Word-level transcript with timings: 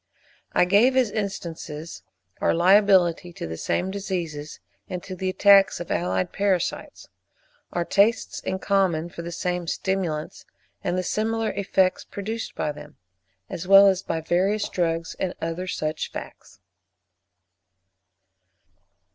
I 0.53 0.65
gave, 0.65 0.97
as 0.97 1.11
instances, 1.11 2.01
our 2.39 2.55
liability 2.55 3.31
to 3.33 3.45
the 3.45 3.55
same 3.55 3.91
diseases, 3.91 4.59
and 4.89 5.03
to 5.03 5.15
the 5.15 5.29
attacks 5.29 5.79
of 5.79 5.91
allied 5.91 6.33
parasites; 6.33 7.07
our 7.71 7.85
tastes 7.85 8.39
in 8.39 8.57
common 8.57 9.09
for 9.09 9.21
the 9.21 9.31
same 9.31 9.67
stimulants, 9.67 10.43
and 10.83 10.97
the 10.97 11.03
similar 11.03 11.51
effects 11.51 12.03
produced 12.03 12.55
by 12.55 12.71
them, 12.71 12.97
as 13.47 13.67
well 13.67 13.85
as 13.85 14.01
by 14.01 14.21
various 14.21 14.67
drugs, 14.69 15.15
and 15.19 15.35
other 15.39 15.67
such 15.67 16.09
facts. 16.09 16.59